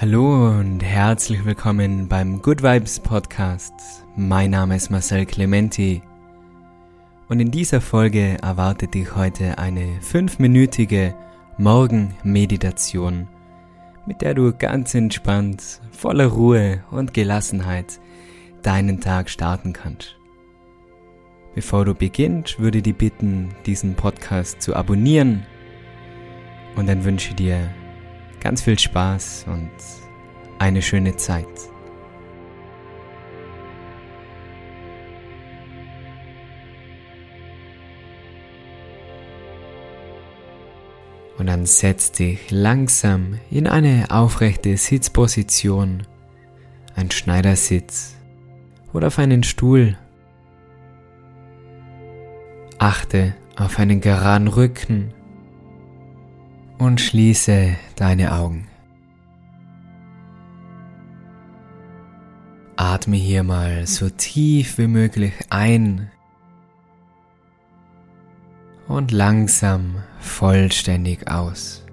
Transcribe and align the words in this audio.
Hallo 0.00 0.48
und 0.58 0.82
herzlich 0.82 1.44
willkommen 1.44 2.08
beim 2.08 2.40
Good 2.40 2.62
Vibes 2.62 2.98
Podcast. 3.00 3.74
Mein 4.16 4.52
Name 4.52 4.74
ist 4.76 4.88
Marcel 4.88 5.26
Clementi 5.26 6.00
und 7.28 7.38
in 7.38 7.50
dieser 7.50 7.82
Folge 7.82 8.38
erwartet 8.40 8.94
dich 8.94 9.14
heute 9.14 9.58
eine 9.58 10.00
fünfminütige 10.00 11.14
Morgenmeditation, 11.58 13.28
mit 14.06 14.22
der 14.22 14.32
du 14.32 14.54
ganz 14.54 14.94
entspannt, 14.94 15.82
voller 15.90 16.28
Ruhe 16.28 16.82
und 16.90 17.12
Gelassenheit 17.12 18.00
deinen 18.62 19.02
Tag 19.02 19.28
starten 19.28 19.74
kannst. 19.74 20.16
Bevor 21.54 21.84
du 21.84 21.94
beginnst, 21.94 22.58
würde 22.58 22.78
ich 22.78 22.84
dich 22.84 22.96
bitten, 22.96 23.50
diesen 23.66 23.96
Podcast 23.96 24.62
zu 24.62 24.74
abonnieren 24.74 25.44
und 26.76 26.88
dann 26.88 27.04
wünsche 27.04 27.28
ich 27.28 27.34
dir 27.34 27.68
ganz 28.40 28.62
viel 28.62 28.78
Spaß 28.78 29.46
und 29.48 29.70
eine 30.58 30.82
schöne 30.82 31.16
Zeit. 31.16 31.46
Und 41.38 41.46
dann 41.46 41.64
setz 41.64 42.12
dich 42.12 42.50
langsam 42.50 43.38
in 43.50 43.66
eine 43.66 44.10
aufrechte 44.10 44.76
Sitzposition, 44.76 46.06
ein 46.94 47.10
Schneidersitz 47.10 48.14
oder 48.92 49.06
auf 49.06 49.18
einen 49.18 49.42
Stuhl. 49.42 49.96
Achte 52.78 53.34
auf 53.56 53.78
einen 53.78 54.02
geraden 54.02 54.48
Rücken 54.48 55.14
und 56.80 56.98
schließe 57.00 57.76
deine 57.94 58.32
Augen. 58.32 58.66
Atme 62.76 63.16
hier 63.16 63.42
mal 63.42 63.86
so 63.86 64.08
tief 64.08 64.78
wie 64.78 64.86
möglich 64.86 65.34
ein 65.50 66.10
und 68.88 69.12
langsam 69.12 69.96
vollständig 70.20 71.30
aus. 71.30 71.84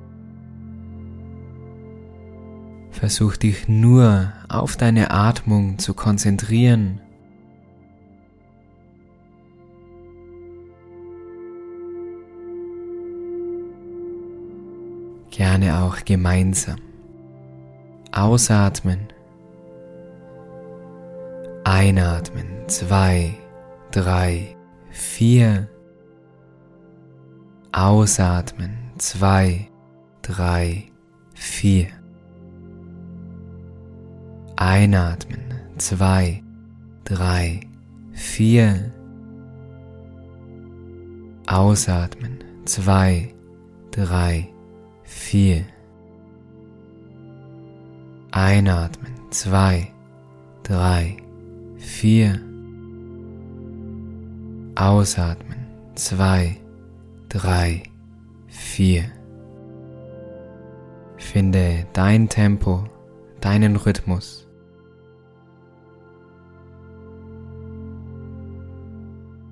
Versuch 2.92 3.36
dich 3.36 3.68
nur 3.68 4.32
auf 4.48 4.78
deine 4.78 5.12
Atmung 5.12 5.78
zu 5.80 5.94
konzentrieren 5.94 7.02
gerne 15.38 15.84
auch 15.84 16.04
gemeinsam. 16.04 16.80
Ausatmen. 18.12 19.08
Einatmen. 21.64 22.48
Zwei, 22.68 23.36
drei, 23.92 24.56
vier. 24.90 25.70
Ausatmen. 27.72 28.78
Zwei, 28.98 29.70
drei, 30.24 30.86
vier. 31.36 31.90
Einatmen. 34.56 35.54
Zwei, 35.78 36.44
drei, 37.04 37.60
vier. 38.12 38.92
Ausatmen. 41.46 42.44
Zwei, 42.66 43.36
drei, 43.92 44.50
vier 44.50 44.57
vier. 45.18 45.66
Einatmen, 48.32 49.14
zwei, 49.32 49.92
drei, 50.64 51.18
vier. 51.78 52.40
Ausatmen, 54.76 55.66
zwei, 55.96 56.58
drei, 57.30 57.84
vier. 58.48 59.06
Finde 61.18 61.88
dein 61.94 62.30
Tempo, 62.30 62.86
deinen 63.42 63.76
Rhythmus. 63.76 64.48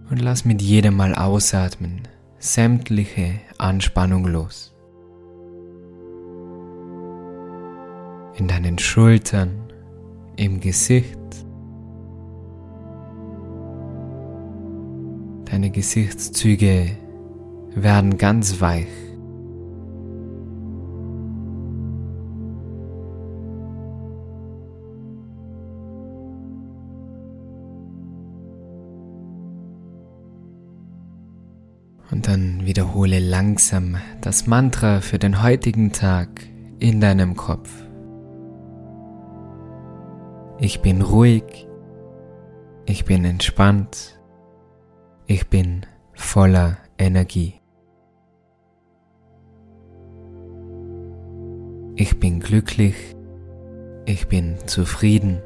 Und 0.10 0.22
lass 0.22 0.46
mit 0.46 0.62
jedem 0.62 0.96
Mal 0.96 1.16
ausatmen 1.16 2.08
sämtliche 2.38 3.42
Anspannung 3.58 4.28
los. 4.28 4.75
In 8.38 8.48
deinen 8.48 8.78
Schultern, 8.78 9.72
im 10.36 10.60
Gesicht. 10.60 11.18
Deine 15.46 15.70
Gesichtszüge 15.70 16.98
werden 17.76 18.18
ganz 18.18 18.60
weich. 18.60 18.88
Und 32.12 32.28
dann 32.28 32.66
wiederhole 32.66 33.20
langsam 33.20 33.98
das 34.22 34.48
Mantra 34.48 35.02
für 35.02 35.20
den 35.20 35.42
heutigen 35.42 35.92
Tag 35.92 36.30
in 36.80 37.02
deinem 37.02 37.36
Kopf. 37.36 37.85
Ich 40.58 40.82
bin 40.82 41.02
ruhig, 41.02 41.68
ich 42.86 43.04
bin 43.04 43.26
entspannt, 43.26 44.18
ich 45.28 45.50
bin 45.50 45.86
voller 46.14 46.78
Energie. 46.98 47.60
Ich 51.98 52.20
bin 52.22 52.40
glücklich, 52.40 52.96
ich 54.06 54.28
bin 54.30 54.58
zufrieden, 54.66 55.42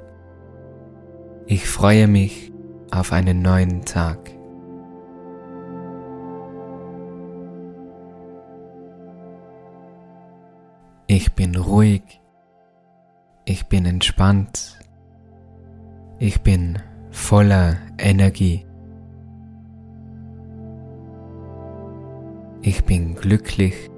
ich 1.48 1.68
freue 1.68 2.08
mich 2.08 2.52
auf 2.92 3.12
einen 3.12 3.42
neuen 3.42 3.86
Tag. 3.86 4.20
Ich 11.08 11.34
bin 11.34 11.56
ruhig, 11.56 12.04
ich 13.46 13.66
bin 13.66 13.88
entspannt, 13.88 14.79
ich 16.20 16.42
bin 16.42 16.78
voller 17.12 17.78
Energie. 17.98 18.66
Ich 22.62 22.84
bin 22.84 23.16
glücklich. 23.16 23.90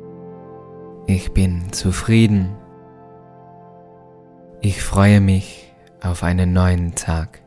Ich 1.07 1.33
bin 1.33 1.73
zufrieden. 1.73 2.55
Ich 4.61 4.83
freue 4.83 5.19
mich 5.19 5.73
auf 6.01 6.23
einen 6.23 6.53
neuen 6.53 6.93
Tag. 6.93 7.41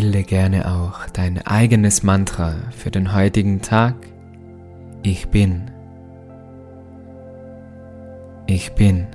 Bilde 0.00 0.22
gerne 0.22 0.66
auch 0.66 1.10
dein 1.12 1.46
eigenes 1.46 2.02
Mantra 2.02 2.54
für 2.70 2.90
den 2.90 3.12
heutigen 3.12 3.60
Tag. 3.60 3.94
Ich 5.02 5.28
bin. 5.28 5.70
Ich 8.46 8.72
bin. 8.72 9.08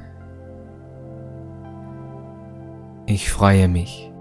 Ich 3.08 3.32
freue 3.32 3.68
mich. 3.68 4.12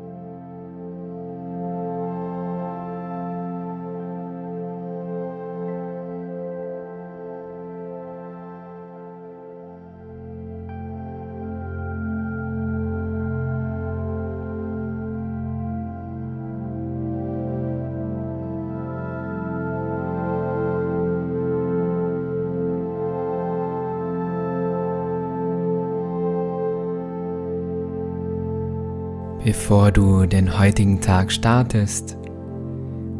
Bevor 29.44 29.93
du 29.93 30.26
den 30.26 30.58
heutigen 30.58 31.00
Tag 31.00 31.31
startest, 31.31 32.17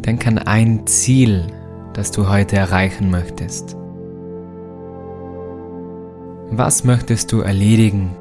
denk 0.05 0.26
an 0.26 0.38
ein 0.38 0.87
Ziel, 0.87 1.47
das 1.93 2.11
du 2.11 2.29
heute 2.29 2.56
erreichen 2.56 3.11
möchtest. 3.11 3.76
Was 6.50 6.82
möchtest 6.82 7.31
du 7.31 7.41
erledigen 7.41 8.17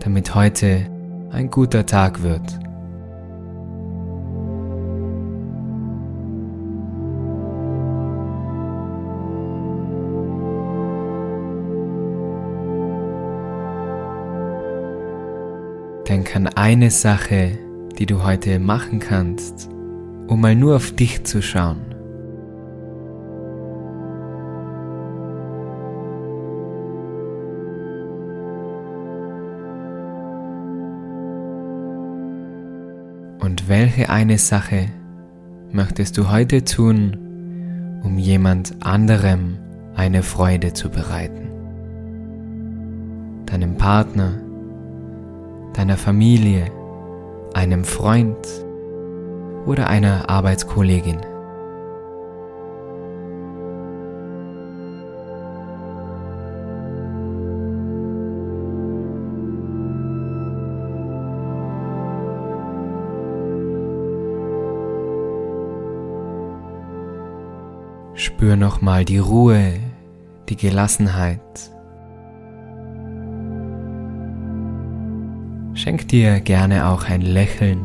damit 0.00 0.34
heute 0.34 0.86
ein 1.30 1.50
guter 1.50 1.86
Tag 1.86 2.22
wird. 2.22 2.58
Denk 16.10 16.34
an 16.34 16.48
eine 16.48 16.90
Sache, 16.90 17.56
die 17.96 18.04
du 18.04 18.24
heute 18.24 18.58
machen 18.58 18.98
kannst, 18.98 19.68
um 20.26 20.40
mal 20.40 20.56
nur 20.56 20.74
auf 20.74 20.90
dich 20.90 21.22
zu 21.22 21.40
schauen. 21.40 21.82
Und 33.38 33.68
welche 33.68 34.10
eine 34.10 34.38
Sache 34.38 34.86
möchtest 35.70 36.18
du 36.18 36.28
heute 36.28 36.64
tun, 36.64 38.00
um 38.02 38.18
jemand 38.18 38.74
anderem 38.84 39.58
eine 39.94 40.24
Freude 40.24 40.72
zu 40.72 40.90
bereiten? 40.90 41.52
Deinem 43.46 43.76
Partner, 43.76 44.49
deiner 45.74 45.96
Familie, 45.96 46.70
einem 47.54 47.84
Freund 47.84 48.36
oder 49.66 49.88
einer 49.88 50.28
Arbeitskollegin. 50.28 51.20
Spür 68.14 68.56
nochmal 68.56 69.04
die 69.04 69.18
Ruhe, 69.18 69.74
die 70.48 70.56
Gelassenheit 70.56 71.40
Schenk 75.82 76.08
dir 76.08 76.40
gerne 76.40 76.88
auch 76.88 77.08
ein 77.08 77.22
Lächeln. 77.22 77.80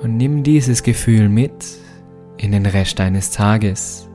Und 0.00 0.16
nimm 0.16 0.44
dieses 0.44 0.84
Gefühl 0.84 1.28
mit 1.28 1.52
in 2.36 2.52
den 2.52 2.64
Rest 2.64 3.00
deines 3.00 3.32
Tages. 3.32 4.08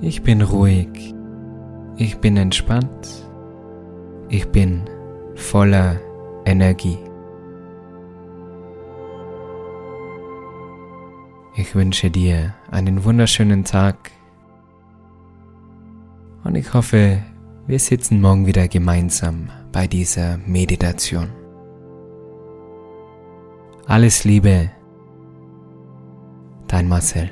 Ich 0.00 0.22
bin 0.22 0.40
ruhig. 0.40 1.14
Ich 1.98 2.16
bin 2.16 2.38
entspannt. 2.38 3.26
Ich 4.30 4.48
bin 4.48 4.84
voller 5.34 6.00
Energie. 6.46 6.98
Ich 11.54 11.74
wünsche 11.74 12.10
dir 12.10 12.54
einen 12.70 13.04
wunderschönen 13.04 13.64
Tag 13.64 14.10
und 16.44 16.54
ich 16.54 16.72
hoffe, 16.74 17.22
wir 17.66 17.78
sitzen 17.78 18.20
morgen 18.20 18.46
wieder 18.46 18.68
gemeinsam 18.68 19.50
bei 19.72 19.86
dieser 19.86 20.38
Meditation. 20.46 21.30
Alles 23.86 24.24
Liebe, 24.24 24.70
dein 26.68 26.88
Marcel. 26.88 27.30